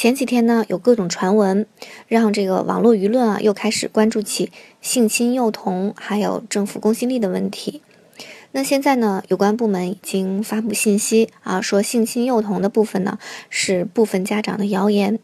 [0.00, 1.66] 前几天呢，有各种传闻，
[2.08, 7.82] 让这个网络舆论啊又开始关注起性侵幼童还有政府公信力的问题。
[8.52, 13.18] 那现在呢，有关部门已经发布信息啊，说性侵幼童的部分呢
[13.50, 15.18] 是部分家长的谣言。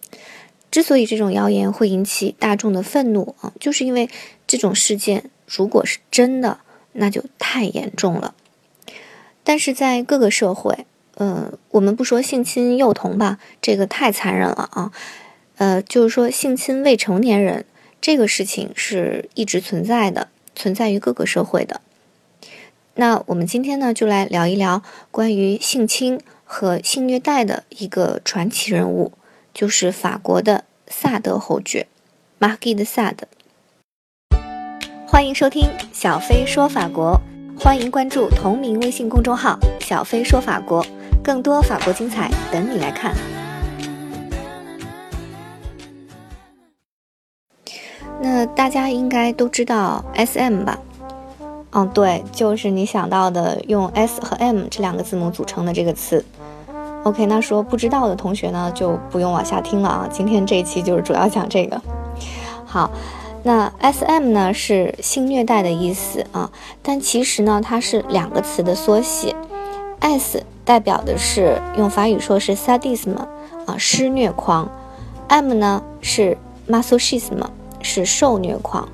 [0.70, 4.10] 之所以这种谣言会引起大众的愤怒啊，就是因为
[4.46, 6.58] 这种事件如果是真的，
[6.92, 8.34] 那就太严重了。
[9.42, 10.84] 但是在各个社会。
[11.16, 14.92] 呃，我们不说性侵幼童吧，这个太残忍了啊。
[15.56, 17.64] 呃，就是说性侵未成年人
[18.02, 21.80] 这个事情是一直存在的，存在于各个社会的。
[22.96, 29.12] 那我们今天呢，就来聊一聊关于性侵和性虐待的一个传奇人物，
[29.54, 31.86] 就是法国的萨德侯爵
[32.38, 33.26] 马吉的萨德。
[35.06, 37.18] 欢迎收听小飞说法国，
[37.58, 40.86] 欢迎关注同名微信公众号“小飞说法国”。
[41.26, 43.12] 更多法国精彩等你来看。
[48.20, 50.78] 那大家应该都知道 S M 吧？
[51.72, 56.24] 嗯，对，就是你想到的用 S 和 M 这两个字母组成的这个词。
[57.02, 60.08] OK，那说不知道的同学呢，就不用往下听了啊。
[60.08, 61.82] 今天这一期就是主要讲这个。
[62.64, 62.88] 好，
[63.42, 66.52] 那 S M 呢是性虐待的意思啊，
[66.84, 69.34] 但其实呢它是两个词的缩写
[69.98, 70.44] ，S。
[70.66, 73.16] 代表的是用法语说是 sadism
[73.66, 74.68] 啊，施虐狂
[75.28, 76.36] ；M 呢是
[76.68, 77.38] masochism，
[77.80, 78.88] 是受虐狂。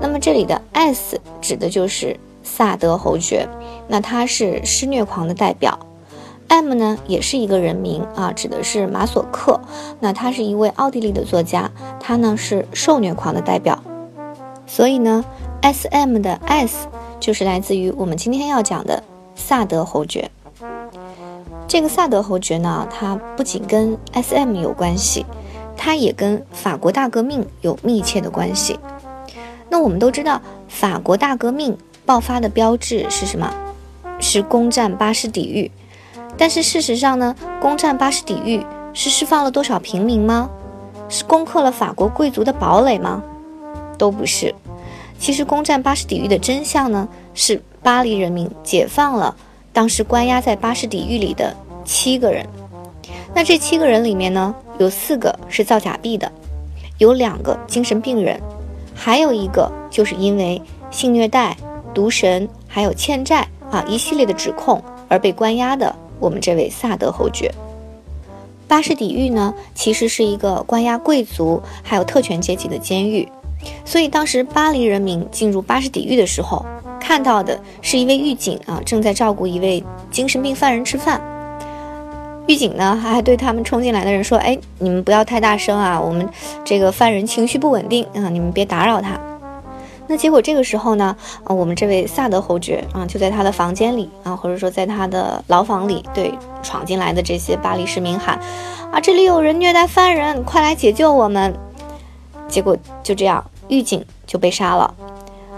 [0.00, 3.48] 那么这里的 S 指的就是萨德侯爵，
[3.88, 5.78] 那他是施虐狂的代表。
[6.48, 9.58] M 呢也是一个人名啊，指的是马索克，
[10.00, 13.82] 那他是一位奥地利的作家，他呢是受虐狂的代表。
[14.66, 15.24] 所以呢
[15.62, 16.86] ，S.M 的 S
[17.18, 19.02] 就是来自于我们今天要讲的
[19.34, 20.30] 萨德侯爵。
[21.66, 25.26] 这个萨德侯爵呢，他不仅跟 S.M 有关系，
[25.76, 28.78] 他也跟法国大革命有密切的关系。
[29.68, 31.76] 那我们都知道，法国大革命
[32.06, 33.52] 爆发的标志是什么？
[34.20, 35.70] 是攻占巴士底狱。
[36.36, 40.48] 但是事实上呢，攻占巴士底狱是释放了多少平民吗？
[41.08, 43.22] 是攻克了法国贵族的堡垒吗？
[43.98, 44.54] 都不是。
[45.18, 49.34] 其实攻占巴士底狱的真相呢，是巴黎人民解放了。
[49.74, 51.54] 当时关押在巴士底狱里的
[51.84, 52.46] 七个人，
[53.34, 56.30] 那这七个人里面呢，有四个是造假币的，
[56.98, 58.40] 有两个精神病人，
[58.94, 60.62] 还有一个就是因为
[60.92, 61.56] 性虐待、
[61.92, 65.94] 毒神还有欠债啊一系列的指控而被关押的。
[66.20, 67.52] 我们这位萨德侯爵，
[68.68, 73.28] 巴士底狱呢，其实是一个关押贵族还有特权阶级的监狱，
[73.84, 76.64] 所以当时巴黎人民进入巴士底狱的时候。
[77.06, 81.20] 看到的是一位狱警啊，正在照顾一位精神病犯人吃饭。
[82.46, 86.26] 狱警呢，还对他们冲进来的人说：“哎，你们不要太大声啊，我们
[86.64, 89.20] 这个犯人情绪不稳定啊，你们别打扰他。”
[90.08, 96.32] 那结果这个时候呢，啊，我们这位萨德侯爵啊，就在他的房间里啊，或者说在他的牢房里，对
[96.62, 98.40] 闯进来的这些巴黎市民喊
[98.90, 101.54] ：“啊，这里有人虐待犯人，快来解救我们！”
[102.48, 104.94] 结果就这样，狱警就被杀了。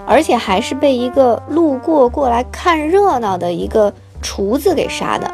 [0.06, 5.30] 而且还是被一个路过过来看热闹的一个厨子给杀的，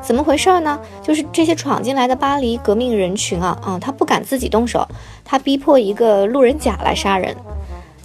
[0.00, 0.80] 怎么回事呢？
[1.02, 4.86] 就是这些闯进来的巴黎革命人群啊，啊，他不敢自己动手，
[5.24, 7.36] 他逼迫一个路人甲来杀人。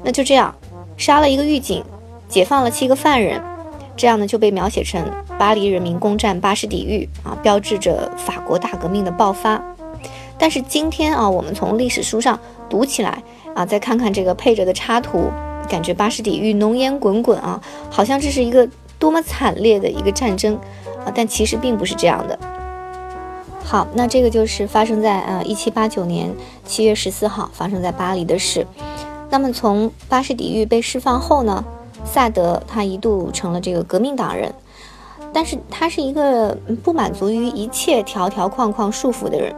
[0.03, 0.53] 那就这样，
[0.97, 1.83] 杀了一个狱警，
[2.27, 3.41] 解放了七个犯人，
[3.95, 5.03] 这样呢就被描写成
[5.39, 9.63] 巴黎人民攻占巴士底狱啊，标志着法国大革命的爆发。
[10.37, 12.37] 但是今天啊，我们从历史书上
[12.69, 13.23] 读起来
[13.55, 15.31] 啊，再看看这个配着的插图。
[15.65, 18.67] 感觉巴士底狱浓烟滚滚啊，好像这是一个
[18.97, 20.55] 多么惨烈的一个战争
[21.05, 21.11] 啊！
[21.13, 22.37] 但其实并不是这样的。
[23.63, 26.31] 好，那这个就是发生在呃一七八九年
[26.65, 28.65] 七月十四号发生在巴黎的事。
[29.29, 31.65] 那么从巴士底狱被释放后呢，
[32.05, 34.53] 萨德他一度成了这个革命党人，
[35.33, 39.53] 但是他是一个不满足于一切条条框框束缚的人。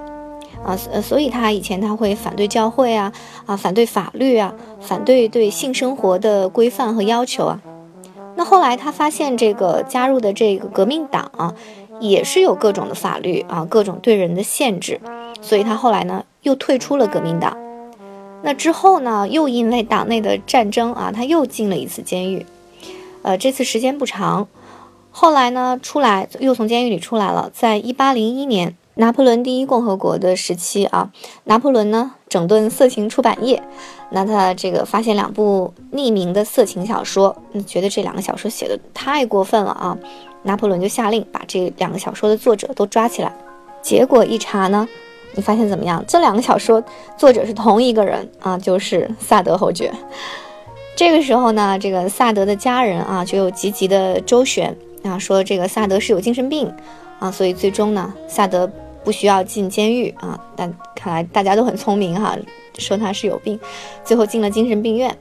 [0.68, 3.12] 啊，呃，所以他以前他会反对教会啊，
[3.46, 7.62] 啊，反对法律啊，反对对性生活的规范和要求啊。
[8.36, 11.56] 那后来他发现这个加入的这个革命党啊，
[12.02, 15.00] 也是有各种的法律啊，各种对人的限制，
[15.42, 17.58] 所以他后来呢又退出了革命党。
[18.44, 22.46] 那之后呢，又因为党内的战争啊，他又进了一次监狱，
[23.22, 24.50] 呃，这次时间不长。
[25.12, 28.76] 后来呢，出来又从监狱里出来了，在一八零一年。
[28.98, 31.12] 拿破仑第一共和国的时期啊，
[31.46, 33.62] 拿破仑呢整顿色情出版业，
[34.10, 37.36] 那他这个发现两部匿名的色情小说，
[37.66, 39.98] 觉得这两个小说写的太过分了啊，
[40.44, 43.32] 拿破仑就下令把这两个小说的作者都抓起来。
[43.84, 44.88] 结果一查呢，
[45.34, 46.04] 你发现怎么样？
[46.08, 46.84] 这两个小说
[47.16, 49.94] 作者是同一个人啊，就是萨德侯爵。
[50.96, 56.74] 这个时候呢，这个萨德的家人啊就有积极的周旋啊，说这个萨德是有精神病
[57.20, 58.70] 啊，所以最终呢，萨德
[59.08, 60.38] 不需要进监狱啊。
[60.58, 62.38] 但看来大家都很聪明哈，
[62.78, 63.58] 说他是有病，
[64.04, 65.18] 最后进了精神病院。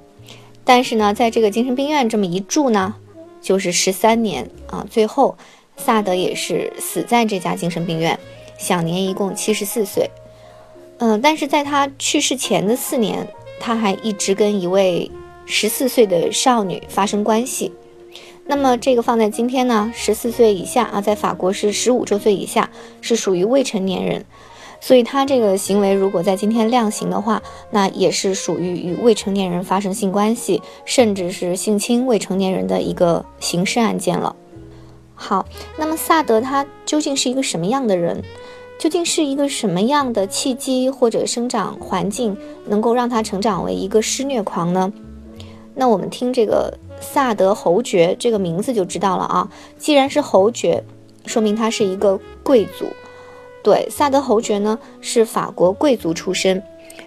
[0.65, 2.97] 但是呢，在这个精神病院这么一住呢，
[3.41, 4.85] 就是十三年啊。
[4.91, 5.37] 最后，
[5.77, 8.19] 萨德也是死在这家精神病院，
[8.59, 10.11] 享年一共七十四岁。
[10.99, 13.25] 嗯，但是在他去世前的四年，
[13.61, 15.09] 他还一直跟一位。
[15.49, 17.71] 十四岁的少女发生关系，
[18.49, 19.91] 那么这个放在今天呢？
[19.95, 22.71] 十四岁以下啊，在法国是十五周岁以下，
[23.01, 24.25] 是属于未成年人，
[24.81, 34.37] 所以他这个行为如果在今天量刑的话，那也是属于与未成年人发生性关系，甚至是性侵未成年人的一个刑事案件了。
[35.15, 35.45] 好，
[35.77, 38.23] 那么萨德他究竟是一个什么样的人？
[38.79, 44.93] 究竟是一个什么样的契机或者生长环境能够让他成长为一个施虐狂呢？
[45.75, 49.51] 那我们听这个萨德侯爵这个名字就知道了啊。
[49.79, 50.83] 既然是侯爵，
[51.25, 52.87] 说明他是一个贵族。
[53.63, 56.63] 对，萨德侯爵呢是法国贵族出身，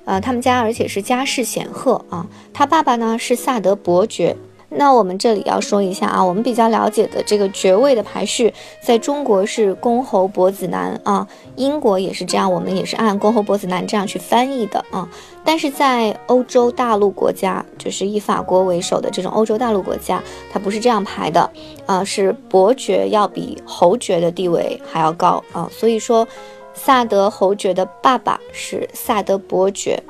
[0.06, 2.28] 呃，他们家而且是家世显赫啊。
[2.54, 4.36] 他爸爸呢是萨德伯爵。
[4.72, 15.10] 那我们这里要说一下啊，我们比较了解的这个爵位的排序，在中国是公侯伯子男啊，英国也是这样，我们也是按公侯伯子男这样去翻译的啊。
[15.44, 20.22] 但是在欧洲大陆国家，就是以法国为首的这种欧洲大陆国家，
[20.52, 21.50] 它不是这样排的
[21.88, 25.68] 啊，是伯爵要比侯爵的地位还要高啊。
[25.72, 26.28] 所以说，
[26.76, 30.02] 萨德侯爵的爸爸是萨德伯爵。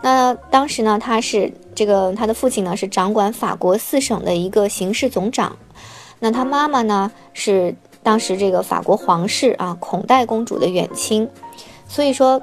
[0.00, 1.52] 那当时呢，他是。
[1.78, 5.56] 这个他的父亲呢是掌管法国四省的一个刑事总长，
[6.18, 7.72] 那他妈妈呢是
[8.02, 11.28] 当时这个法国皇室啊孔代公主的远亲，
[11.86, 12.42] 所以说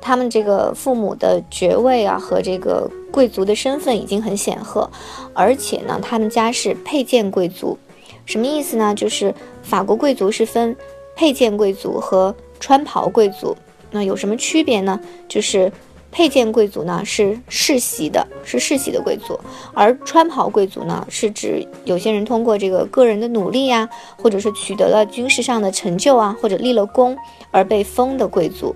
[0.00, 4.88] 他们这个父母的爵位啊和这个贵族的身份已经很显赫，
[5.34, 7.76] 而且呢他们家是佩剑贵族，
[8.24, 8.94] 什么意思呢？
[8.94, 9.34] 就是
[9.64, 10.76] 法国贵族是分
[11.16, 13.56] 佩剑贵族和穿袍贵族，
[13.90, 15.00] 那有什么区别呢？
[15.26, 15.72] 就是。
[16.16, 19.38] 佩剑贵族呢是世袭的，是世袭的贵族，
[19.74, 23.86] 而穿袍贵族呢是指有些人通过这个个人的努力呀，
[24.16, 27.14] 或者是取得了军事上的成就啊，或者立了功
[27.50, 28.74] 而被封的贵族。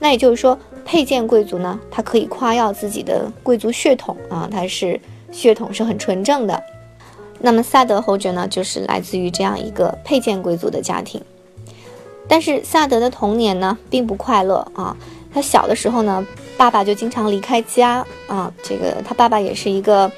[0.00, 5.00] 那也就是说，佩剑贵族呢，他可以夸耀自己的贵族血统啊，他是
[5.30, 6.62] 血统是很纯正的。
[7.40, 11.22] 那么萨德侯爵呢，就是来自于这样一个佩剑贵族的家庭。
[12.28, 14.94] 但是萨德的童年呢，并不快乐啊，
[15.32, 16.26] 他小的时候呢。
[16.54, 20.08] 爸爸就经常离开家啊，这个他爸爸也是一个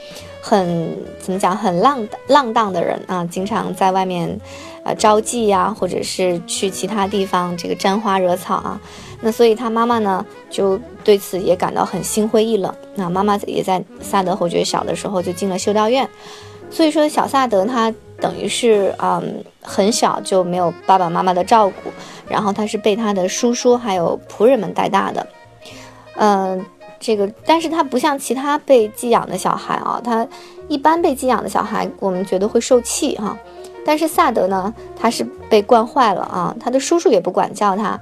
[0.43, 4.39] 很怎么讲很浪浪荡的人啊，经常在外面
[4.85, 8.79] 呃招妓呀，或者是去其他地方这个沾花惹草啊。
[9.23, 12.75] 那所以他妈妈呢就对此也感到很心灰意冷。
[12.95, 16.07] 那妈妈也在萨德侯爵小的时候就进了修道院，
[16.69, 21.91] 所以说小萨德他等于是嗯很小就没有爸爸妈妈的照顾，
[22.26, 25.26] 然后他是被他的叔叔还有仆人们带大的。
[26.17, 26.65] 嗯，
[26.99, 30.26] 这个，但是他不像其他被寄养的小孩啊，他
[30.69, 33.37] 一般被寄养的小孩，我们觉得会受气哈。
[33.85, 38.00] 但是萨德呢，他是被惯坏了啊，他的叔叔也不管教他，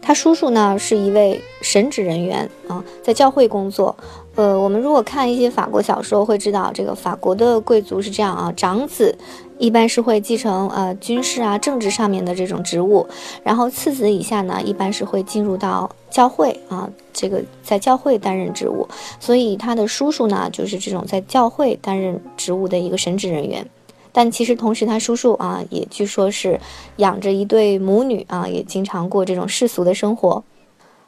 [0.00, 3.96] 他叔叔呢是一位神职人员啊，在教会工作。
[4.36, 9.16] 呃，我们如果看一些法国小说，会知道这个法国的贵族是这样啊，长子。
[9.58, 13.06] 一般是会继承呃军事啊政治上面的这种职务，
[13.42, 18.88] 然后次子以下呢，一般是会进入到教会啊，这个在教会担任职务，
[19.20, 23.68] 所以他的叔叔呢，就是这种在教会担任职务的一个神职人员，
[24.12, 26.60] 但其实同时他叔叔啊，也据说是
[26.96, 30.42] 养着一对母女啊，也经常过这种世俗的生活。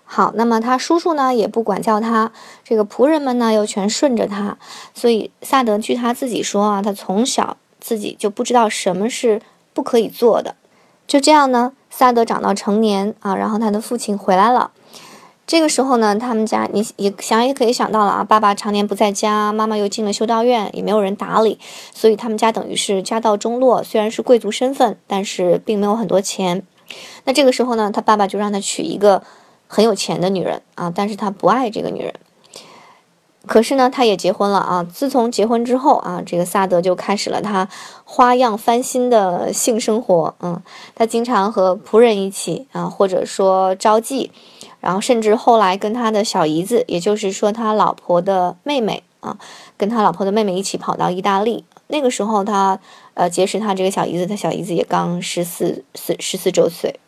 [0.05, 2.31] 好，那么他叔叔呢也不管教他，
[2.63, 4.57] 这个仆人们呢又全顺着他，
[4.95, 7.57] 所以萨德据他自己说啊，他从小。
[7.87, 9.41] 自己就不知道什么是
[9.73, 10.57] 不可以做的，
[11.07, 11.73] 就这样呢。
[11.89, 14.73] 萨德长到成年啊，然后他的父亲回来了。
[15.47, 21.61] 这个时候呢，他们家你也想也可以想到了啊，爸爸常年不在家，妈妈又进了修道院，也没有人打理，
[21.95, 23.85] 所以他们家等于是家道中落。
[23.85, 26.65] 虽然是贵族身份，但是并没有很多钱。
[27.23, 29.23] 那这个时候呢，他爸爸就让他娶一个
[29.69, 32.13] 很有钱的女人啊，但是他不爱这个女人。
[33.47, 34.83] 可是呢，他也结婚了啊。
[34.85, 37.69] 自从结婚之后啊，这个萨德就开始了他
[38.05, 40.35] 花样翻新的性生活。
[40.41, 40.61] 嗯，
[40.95, 44.31] 他经常和仆人一起啊，或者说招妓，
[44.81, 49.39] 然后甚至后来跟他的小姨子，也就是说他老婆的妹妹啊，
[49.77, 51.65] 跟他老婆的妹妹一起跑到意大利。
[51.89, 52.79] 那个时候他
[53.15, 56.99] 呃结识他这个小姨子，他小姨子也刚十四四十四周岁。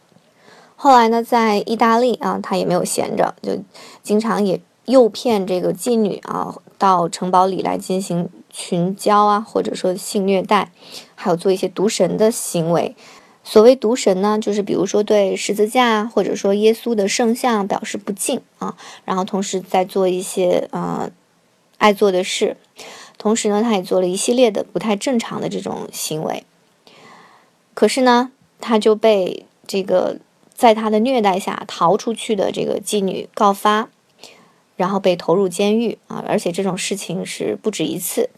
[0.76, 3.58] 后来呢，在意大利啊，他也没有闲着，就
[4.04, 10.72] 经常也诱骗这个妓女啊到城堡里来进行群交啊，或者说性虐待，
[11.14, 12.96] 还有做一些毒神的行为。
[13.44, 21.10] 所谓毒神呢，就是比如说对十字架或者说耶稣的圣像表示不敬啊，然后同时在做一些呃
[21.78, 22.56] 爱做的事，
[23.16, 26.44] 同时呢，他也做了一系列的不太正常的这种行为。
[27.74, 30.16] 可是呢，他就被这个。
[30.58, 33.88] 在他的虐待下逃出去的这个妓女告发，
[34.78, 36.24] 然后被投入监狱啊！
[36.26, 38.30] 而且这种事情是不止一次，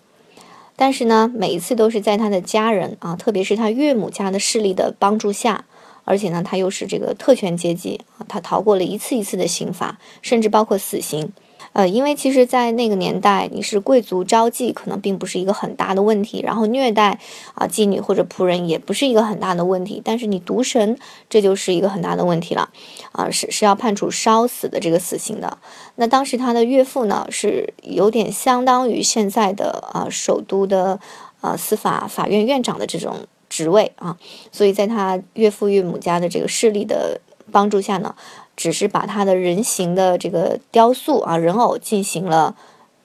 [0.74, 5.66] 但是呢，每一次都是在他的家人啊，特别是他岳母家的势力的帮助下，
[6.06, 11.30] 而且呢，他又是这个特权阶级啊，他逃过了一次一次的刑罚，甚至包括死刑。
[11.72, 17.20] 呃，因为其实，在那个年代，你是贵族招妓，可能并不是一个很大的问题，然后虐待
[17.54, 20.98] 啊妓女或者仆人也不是一个很大的问题，但是你毒神，
[21.28, 22.68] 这就是一个很大的问题了，
[23.12, 25.58] 啊，是是要判处烧死的这个死刑的。
[25.94, 30.98] 那当时他的岳父呢，是有点相当于现在的啊首都的
[31.40, 33.14] 啊司法法院院长的这种
[33.48, 34.18] 职位啊，
[34.50, 37.20] 所以在他岳父岳母家的这个势力的
[37.52, 38.16] 帮助下呢。
[38.60, 42.54] 只是把他的人形的这个雕塑啊人偶进行了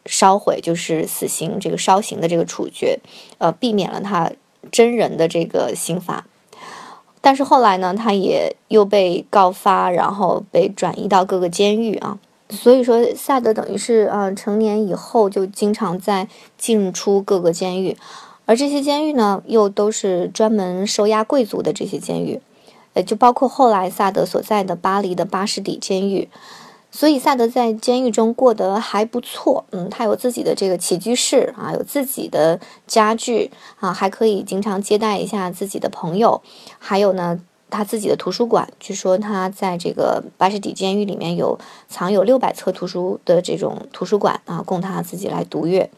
[0.05, 2.99] 烧毁，就是死刑这个烧刑的这个处决，
[3.37, 4.29] 呃，避免了他
[4.69, 6.25] 真人的这个刑罚。
[7.21, 12.19] 但是后来呢，他也又被告发，然后被转移到各个监狱啊。
[12.49, 17.95] 所以说，萨德等于是呃成年以后就经常在进出各个监狱，
[18.45, 22.41] 而这些监狱呢，又都是专门收押贵族的这些监狱。
[22.95, 26.27] 呃，就包括后来萨德所在的巴黎的巴士底监狱，
[26.89, 29.65] 所以萨德在监狱中过得还不错。
[29.71, 36.41] 嗯，他有自己的这个起居室啊，有自己的家具啊，还可以经常接待一下自己的朋友。
[36.79, 37.37] 还有呢，
[37.69, 41.59] 他自己的图书馆，据说他在这个巴士底监狱里面有
[41.89, 45.89] 藏有六百册图书的这种图书馆啊，供他自己来读阅。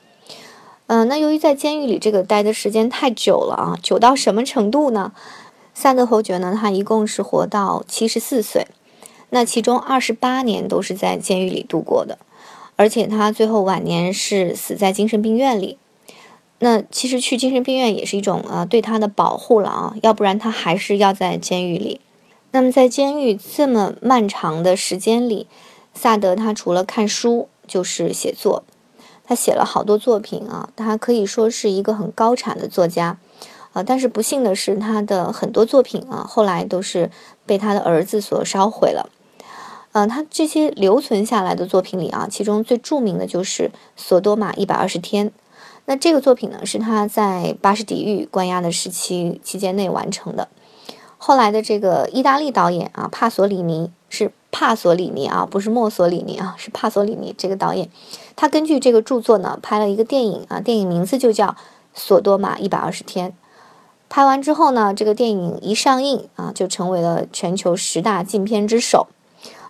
[0.87, 5.11] 嗯，那由于在监狱里这个待的时间太久了啊，久到什么程度呢？
[5.79, 8.65] 萨德侯爵呢，他一共是活到七十四岁，
[9.29, 12.17] 那其中二十八年都是在监狱里度过的，
[12.75, 15.77] 而且他最后晚年是死在精神病院里。
[16.57, 22.01] 那其实去精神病院也是一种啊对他的保护了啊，要不然他还是要在监狱里。
[22.49, 25.45] 那么在监狱这么漫长的时间里，
[25.93, 28.63] 萨德他除了看书就是写作，
[29.23, 33.19] 他写了好多作品啊，他可以说是一个很高产的作家。
[33.85, 37.09] 但是不幸的是，他的很多作品啊，后来都是
[37.45, 39.09] 被他的儿子所烧毁了。
[39.93, 43.63] 嗯，他这些留存下来的作品里啊，其中最著名的就是
[43.95, 45.29] 《索多玛一百二十天》。
[45.85, 50.49] 那这个作品呢，是他在巴士底狱关押的时期期间内完成的。
[51.17, 57.89] 后来的这个意大利导演啊，帕索里尼是帕索里尼啊，不是墨索里尼啊，是帕索里尼这个导演，
[58.35, 61.47] 他根据这个著作呢，拍了一个电影啊，电影名字就叫
[61.95, 63.29] 《索多玛一百二十天》。
[64.09, 69.07] 拍完之后呢，这个电影一上映啊，就成为了全球十大禁片之首，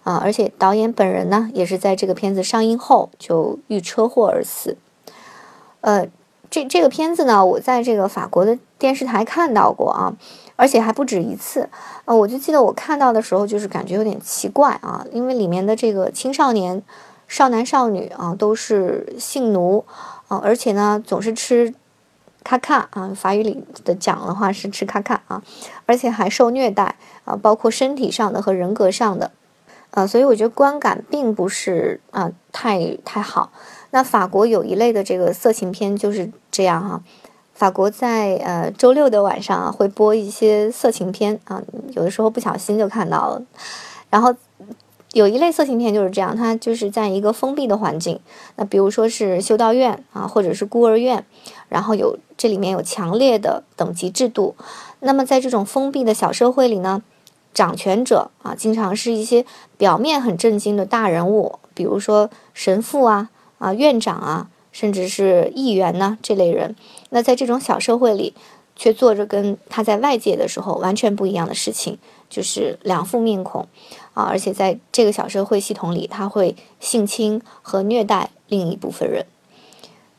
[0.04, 4.78] 啊，而且导演本人呢，也是在这个片子上映后就遇车祸而死。
[5.82, 6.08] 呃，
[6.52, 10.14] 这这个片子呢，我在这个法国的电视台看到过啊，
[10.56, 11.68] 而且还不止一次。
[12.06, 16.84] 呃，我就记得我看到的时候，就是感觉有点奇怪啊，因为里面的这个青少年、
[17.28, 19.84] 少男少女啊，都是性奴
[20.28, 21.74] 啊，而且呢，总是吃。
[22.48, 25.44] 卡卡啊，法语里的讲的话是吃卡卡啊，
[25.86, 29.32] 而且还受虐待啊，包括身体上的和人格上的，
[29.92, 33.52] 呃，所以我觉得观感并不是啊太太好。
[33.92, 37.04] 那法国有一类的这个色情片就是这样哈，
[37.54, 43.42] 法国在呃周六的晚上啊会播一些色情片啊，有的时候不小心就看到了，
[44.10, 44.34] 然后。
[45.18, 48.20] 有一类色情片就是这样，它就是在一个封闭的环境，
[48.56, 51.26] 那比如说是修道院啊，或者是孤儿院，
[51.70, 54.56] 然后有这里面有强烈的等级制度。
[55.00, 57.02] 那么在这种封闭的小社会里呢，
[57.52, 59.44] 掌权者啊，经常是一些
[59.76, 66.76] 表面很震惊的大人物，比如说神父啊、啊院长啊，甚至是议员呢这类人。
[67.10, 68.36] 那在这种小社会里，
[68.78, 71.98] 却做着跟他在外界的时候完全不一样的事情，
[72.30, 73.68] 就是两副面孔。
[74.14, 79.26] 啊，而且在这个小社会系统里，他会性侵和虐待另一部分人。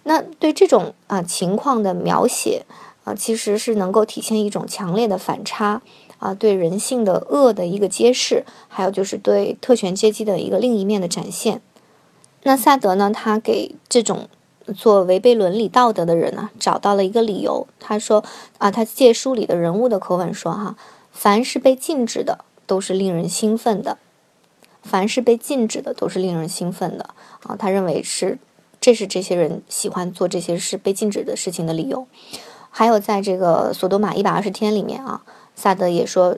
[0.04, 2.64] 那对这种啊情况的描写
[3.04, 5.82] 啊，其实是能够体现一种强烈的反差
[6.18, 11.60] 啊，对人性的恶的一个揭示，还有就是对特权阶级的一个另一面的展现。
[12.44, 14.28] 那萨德呢，他给这种
[14.72, 17.66] 做违背伦理道德的人呢，找到了一个理由。
[17.78, 18.24] 他说
[18.58, 20.76] 啊，他借书里的人物的口吻说哈，
[21.12, 22.44] 凡是被禁止的。
[22.68, 23.96] 都是令人兴奋的，
[24.82, 27.56] 凡是被禁止的都是令人兴奋的啊。
[27.56, 28.38] 他认为是，
[28.78, 32.06] 这是这些人喜欢做这些事被禁止的事情的理由。
[32.68, 35.22] 还有在这个索多玛一百二十天里面啊，
[35.56, 36.36] 萨德也说，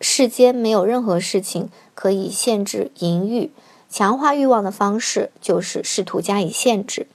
[0.00, 3.50] 世间没有任何事情可以限制淫欲，
[3.90, 7.06] 强化欲望的方式就是试图加以限制。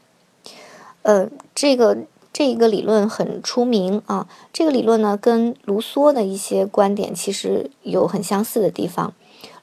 [1.03, 1.97] 呃，这个。
[2.33, 9.13] 这一个理论很出名啊，这个理论呢跟卢梭的一些观点其实有很相似的地方。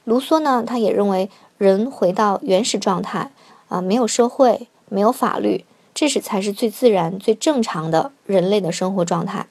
[0.03, 3.31] 卢梭呢，他也认为人回到原始状态
[3.69, 5.65] 啊，没有社会，没有法律，
[5.95, 9.47] 这是才是最自然、最正常的人类的生活状态，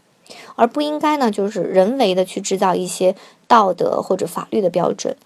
[0.55, 3.17] 而不应该呢就是人为的去制造一些
[3.49, 5.17] 道德或者法律的标准，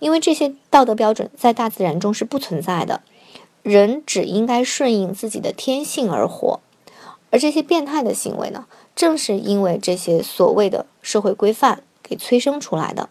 [0.00, 3.00] 因为这些道德标准在大自然中是不存在的，
[3.68, 6.60] 人只应该顺应自己的天性而活。
[7.30, 8.64] 而这些变态的行为呢，
[8.96, 13.10] 正是因为这些所谓的社会规范给催生出来的。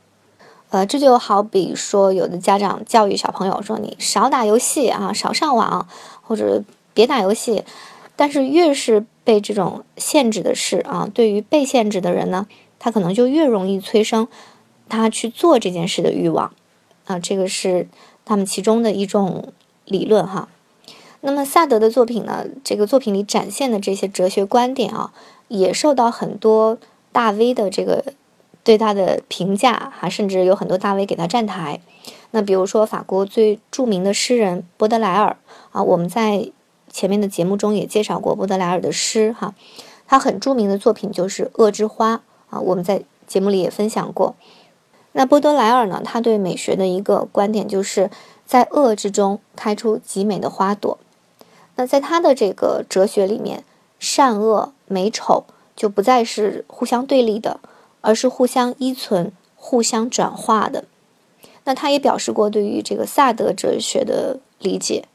[0.70, 5.88] 呃，这就好比说，有的家长教育小朋友说：“你少打游戏啊，少上网，
[6.22, 7.64] 或者别打游戏。”
[8.18, 12.48] 但是越是被这种限制的事啊，对于被限制的人呢，
[12.80, 14.28] 他可能就越容易催生
[14.90, 16.52] 他去做这件事的欲望
[17.06, 17.20] 啊。
[17.20, 17.88] 这个是
[18.26, 19.54] 他们其中的一种
[19.88, 20.48] 理论哈。
[21.22, 22.46] 那么萨德的作品呢？
[22.64, 25.12] 这个作品里展现的这些哲学观点啊，
[25.48, 26.78] 也受到很多
[27.12, 28.14] 大 V 的这个
[28.64, 31.82] 对他的评价哈，甚至有很多大 V 给他站台。
[32.32, 35.36] 那比如说法国最著名的诗人波德莱尔
[35.72, 36.52] 啊，我们在
[36.92, 39.56] 前面的节目中也介绍过波德莱尔的诗哈，
[40.06, 42.16] 他很著名的作品就是《恶之花》
[42.56, 44.36] 啊，我们在节目里也分享过。
[45.14, 48.12] 那波德莱尔呢，他对美学的一个观点就是
[48.48, 50.98] 在恶之中开出极美的花朵。
[51.76, 53.64] 那在他的这个哲学里面，
[54.00, 55.44] 善恶美丑
[55.76, 57.60] 就不再是互相对立的，
[58.02, 60.86] 而是互相依存、互相转化的。
[61.66, 65.06] 那他也表示过对于这个萨德哲学的理解，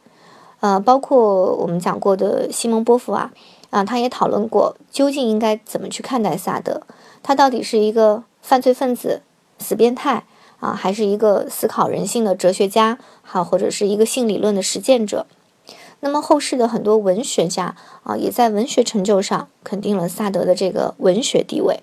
[0.60, 3.32] 呃，包括我们讲过的西蒙波伏啊，
[3.70, 6.82] 啊，他也讨论过究竟应该怎么去看待萨德，
[7.22, 9.22] 他到底是一个犯罪分子、
[9.58, 10.24] 死变态
[10.62, 15.26] 啊，还是一个思考人性的哲学家，好，或者是一个性理论的实践者？
[15.98, 21.80] 那么后世的很多文学家啊，也在文学成就上肯定了萨德的这个文学地位，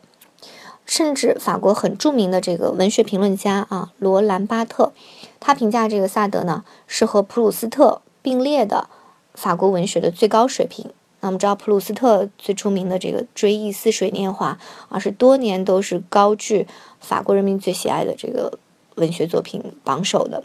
[0.85, 4.93] 甚至法国很著名的这个文学评论家啊，罗兰巴特，
[5.41, 8.87] 他评价这个萨德呢是和普鲁斯特并列的
[9.33, 10.89] 法国文学的最高水平。
[11.21, 14.57] 那我们知道普鲁斯特最出名的这个《追忆似水年华》
[14.93, 16.65] 啊，是多年都是高居
[17.01, 18.57] 法国人民最喜爱的这个
[18.99, 20.43] 文学作品榜首的。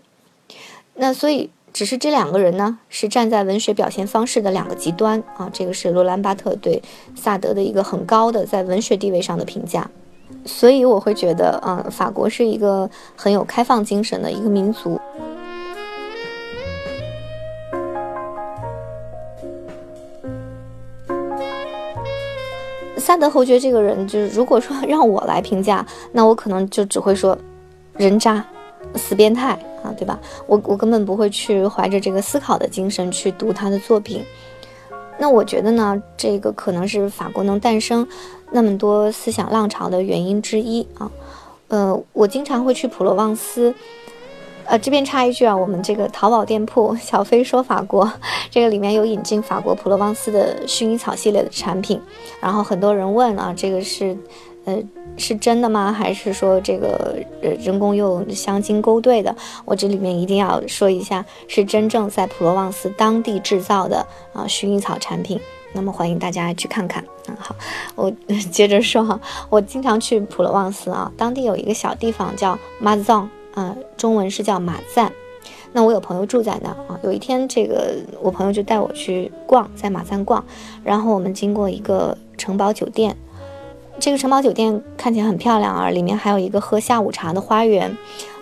[0.95, 1.51] 那所以。
[1.75, 5.51] 只是这两个人呢，是站在文学表现方式的两个极端啊。
[5.53, 6.81] 这个是罗兰巴特对
[7.17, 9.91] 萨德的一个很高的在文学地位上的评价。
[10.47, 15.01] 所以我会觉得，嗯，法国是一个很有开放精神的一个民族。
[22.97, 27.37] 萨德侯爵这个人，就是如果说让我来评价，那我可能就只会说，
[27.97, 28.45] 人渣，
[28.95, 29.59] 死变态。
[29.85, 30.19] 啊，对吧？
[30.47, 34.25] 我我根本不会去怀着这个思考的精神去读他的作品。
[35.19, 38.09] 那我觉得呢，这个可能是法国能诞生
[38.51, 41.11] 那么多思想浪潮的原因之一啊。
[41.69, 43.75] 呃，我经常会去普罗旺斯。
[44.65, 48.11] 呃，这边插一句啊，我们这个淘宝店铺小飞说法国，
[48.51, 52.01] 这个里面有引进法国普罗旺斯的薰衣草系列的产品。
[52.41, 54.17] 然后很多人问啊，这个是。
[54.67, 54.83] 呃，
[55.17, 55.93] 是真的吗？
[55.93, 59.35] 还是说这个呃人工用香精勾兑的？
[59.65, 65.41] 我这里面一定要说一下，是真正在普罗旺斯当地制造的啊薰衣草产品。
[65.73, 67.05] 那么欢迎大家去看看。
[67.29, 67.55] 嗯，好，
[67.95, 68.11] 我
[68.51, 75.13] 接着说哈，我经常去普罗旺斯啊，当地有一个小地方叫马赞，啊，中文是叫马赞。
[75.73, 80.45] 那我有朋友住在那啊，有一天这个我朋友就带我去逛，在马赞逛，
[80.85, 83.17] 然后我们经过一个城堡酒店。
[84.01, 87.89] 这个城堡酒店看起来很漂亮啊，里面还有一个喝下午茶的花园，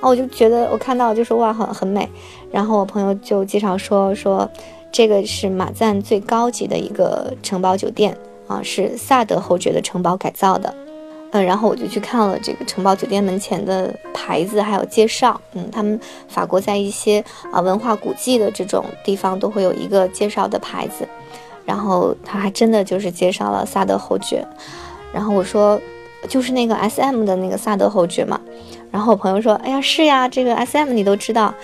[0.00, 2.08] 啊，我就觉得我看到就说哇，很很美。
[2.50, 4.50] 然后我朋友就介绍说说，
[4.90, 8.16] 这个是马赞最高级的一个城堡酒店
[8.48, 10.74] 啊，是萨德侯爵的城堡改造的。
[11.30, 15.40] 嗯，然后我就去看了这个城堡酒店门前的牌子，还有介绍。
[15.52, 21.06] 嗯，他们法国在一些啊文化古迹的这种地方都会有一个介绍的牌子，
[21.64, 24.46] 然后他还真的就是介绍了萨德侯爵。
[25.12, 25.80] 然后我说，
[26.28, 28.40] 就是那个 S M 的那个萨德侯爵嘛。
[28.90, 31.54] 然后我朋友说，哎呀，是呀，这个 S M 你都知道。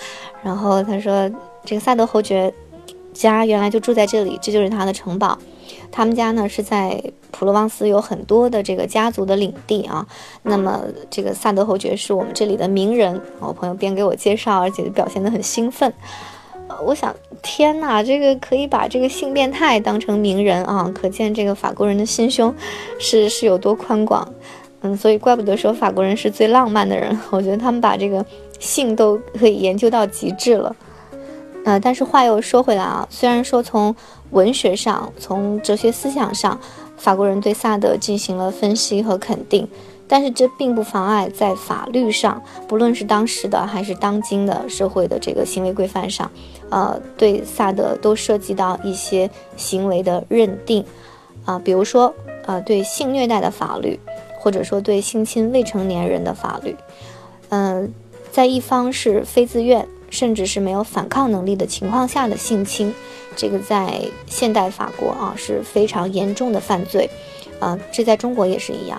[0.42, 1.30] 然后他说，
[1.64, 2.52] 这个萨德侯爵
[3.12, 5.38] 家原来就住在这里，这就是他的城堡。
[5.90, 10.06] 他们家呢是在普罗旺斯有很多的这个家族的领地啊。
[10.42, 15.92] 那么这个萨德侯爵是我们这里的名人，我朋友边给我介绍，而且表现得很兴奋。
[16.84, 20.90] 我想，天哪，这个可以把这个性变态当成名人啊！
[20.94, 22.54] 可见这个法国人的心胸
[22.98, 24.26] 是是有多宽广。
[24.80, 27.18] 嗯，所以怪不得说法国人是最浪漫的人。
[27.30, 28.24] 我觉得他们把这个
[28.60, 30.74] 性都可以研究到极致了。
[31.64, 33.94] 呃，但是话又说回来啊，虽然说从
[34.30, 36.58] 文学上、从哲学思想上，
[36.96, 39.68] 法国人对萨德进行了分析和肯定。
[40.08, 46.30] 但是这并不妨碍在法律上，不论是当时的还是当今的社会的这个行为规范上，
[46.70, 50.82] 呃，对萨德都涉及到一些行为的认定，
[51.44, 52.14] 啊，比如说，
[52.46, 54.00] 呃，对性虐待的法律，
[54.40, 56.74] 或者说对性侵未成年人的法律，
[57.50, 57.92] 嗯，
[58.32, 62.94] 在一方是非自愿，甚至是没有反抗能力的情况下的性侵，
[63.36, 67.10] 这个在现代法国啊是非常严重的犯罪，
[67.60, 68.98] 啊，这在中国也是一样。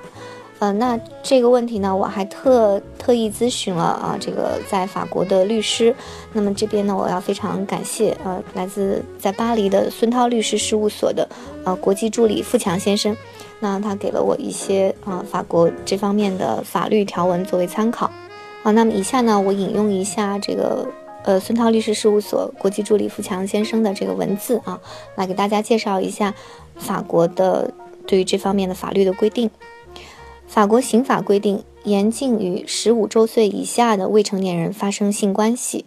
[0.60, 5.95] 呃，那这个问题呢，我还特特意咨询了啊，这个在法国的律师。
[6.34, 11.28] 那么这边呢，我要非常感谢呃，来自在巴黎的孙涛律师事务所的
[11.63, 13.15] 呃国际助理富强先生。
[13.62, 18.12] 那他给了我一些啊法国这方面的法律条文作为参考。
[18.62, 20.86] 好，那么以下呢，我引用一下这个
[21.24, 24.78] 呃孙涛律师事务所国际助理富强先生的这个文字啊，
[25.15, 26.34] 来给大家介绍一下
[26.76, 27.74] 法国的
[28.06, 29.50] 对于这方面的法律的规定。
[30.50, 35.86] 法国刑法规定，严禁与十五周岁以下的未成年人发生性关系，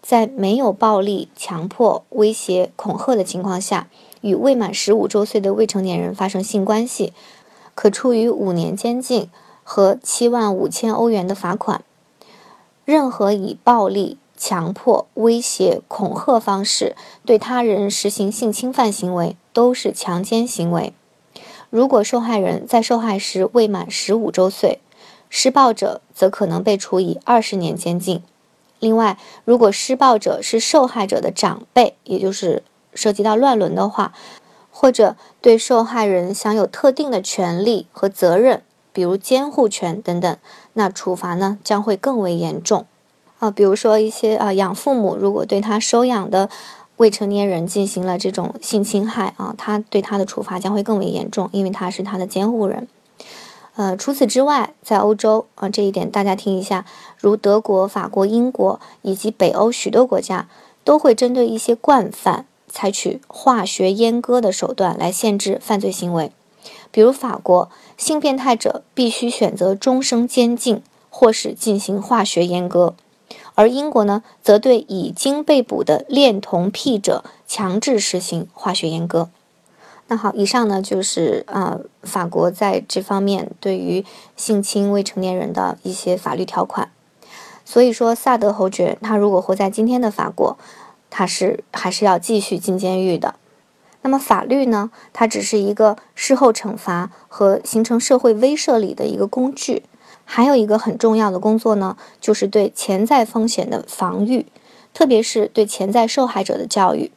[0.00, 3.88] 在没有暴力、强迫、威胁、恐吓的情况下，
[4.20, 7.12] 与未满十五周岁的未成年人发生性关系，
[7.74, 9.28] 可处于五年监禁
[9.64, 11.82] 和七万五千欧元的罚款。
[12.84, 16.94] 任何以暴力、强迫、威胁、恐吓方式
[17.26, 20.92] 对他人实行性侵犯行为，都是强奸行为。
[21.74, 24.78] 如果受害人在受害时未满十五周岁，
[25.28, 28.22] 施暴者则可能被处以二十年监禁。
[28.78, 32.62] 另外，如果施暴者是受害者的长辈，也就是
[32.94, 34.12] 涉及到乱伦的话，
[34.70, 40.38] 或者对受害人享有特定的权利和责任，比如监护权等等，
[40.74, 42.86] 那处罚呢将会更为严重。
[43.40, 46.48] 啊，比如说一些啊养父母如果对他收养的。
[46.96, 52.86] 未成年人进行了这种性侵害啊，他对他的处罚将会更为严重，因为他是他的监护人。
[53.76, 56.84] 呃，除此之外，在欧洲啊，这一点大家听一下，
[57.18, 60.48] 如德国、法国、英国以及北欧许多国家，
[60.84, 66.30] 都会针对一些惯犯采取化学阉割的手段来限制犯罪行为。
[66.92, 70.80] 比如法国，性变态者必须选择终生监禁，
[71.10, 72.94] 或是进行化学阉割。
[73.54, 79.28] 而英国呢，则对已经被捕的恋童癖者强制实行化学阉割。
[80.08, 84.04] 那好，以上呢就是啊，法国在这方面对于
[84.36, 86.90] 性侵未成年人的一些法律条款。
[87.64, 90.58] 所以说，萨德侯爵他如果活在今天的法国，
[91.08, 93.36] 他是还是要继续进监狱的。
[94.02, 99.84] 那么法律呢，它只是一个事后惩罚和形成社会威慑力的一个工具。
[100.24, 104.46] 还有一个很重要的工作呢，就是对潜在风险的防御，
[104.92, 107.10] 特别是对潜在受害者的教育，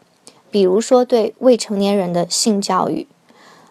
[0.52, 3.08] 比如说对未成年人的性教育。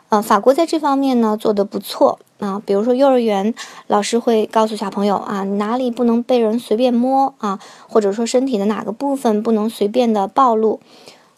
[0.09, 3.53] 呃，法国在这方面呢做得不错啊，比如说幼儿园
[3.89, 10.81] 老师会告诉小朋友啊，哪里不能被人随便摸啊，或者说身体的哪个部分不能随便的暴露。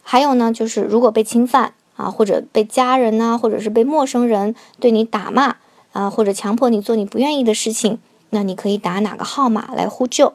[0.02, 5.56] 还有呢，就是如果被侵犯啊，或者被家人呢，或者是被陌生人对你打骂。
[5.98, 7.98] 啊，或者强迫你做你不愿意的事情，
[8.30, 10.32] 那你可以打哪个号码来呼救？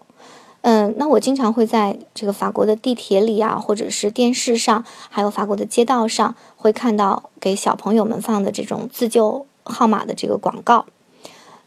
[0.60, 10.86] 嗯，那我经常会在这个法国的地铁里啊，或者是电视上，还有法国的街道上，会看到给小朋友们放的这种自救号码的这个广告。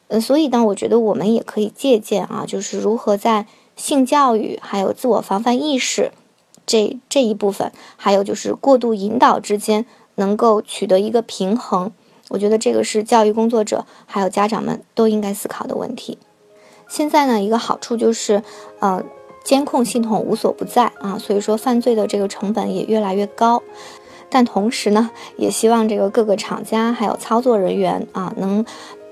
[0.09, 6.12] 嗯，所以呢，我觉得我们也可以借鉴啊，就是如何在性教育、还有自我防范意识
[6.66, 11.92] 这这一部分，还有就是过度引导之间，能够取得一个平衡。
[12.28, 16.18] 我觉得这个是教育工作者还有家长们都应该思考的问题。
[16.88, 18.42] 现在呢，一个好处就是，
[18.80, 19.02] 呃，
[19.44, 23.62] 监控系统无所不在啊，所以说犯罪的这个成本也越来越高。
[24.28, 28.64] 但同时呢，也希望这个各个厂家还有操作人员啊，能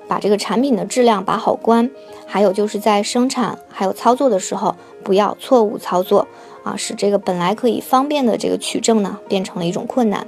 [0.09, 1.89] 把这个产品的质量把好关，
[2.27, 4.75] 还有就是在生产还有操作的时候
[5.05, 6.27] 不要错误操作
[6.65, 10.27] 啊，使这个本来可以方便的这个取证呢，变成了一种困难。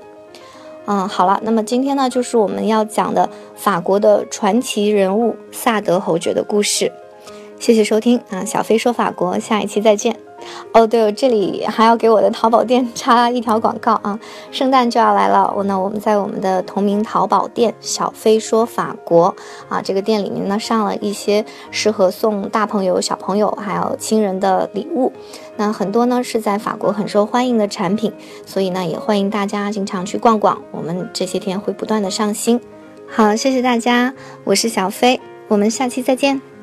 [0.86, 6.90] 嗯，好了，那么今天呢，就是我们要讲的法国的传奇人物萨德侯爵的故事。
[7.58, 10.25] 谢谢收听啊，小飞说法国，下一期再见。
[10.76, 14.20] 哦，对，我这里还要给我的淘宝店插一条广告啊！
[14.50, 19.34] 圣诞就要来了，我呢我们在我们的同名淘宝店“小飞说法国”
[19.70, 25.10] 啊，这个店里面呢上了一些适合送大朋友、小朋友还有亲人的礼物，
[25.56, 28.12] 那很多呢是在法国很受欢迎的产品，
[28.44, 32.60] 所以呢也欢迎大家经常去逛逛，我们这些天会不断的上新。
[33.08, 34.12] 好，谢谢大家，
[34.44, 36.55] 我是小飞，我们下期再见。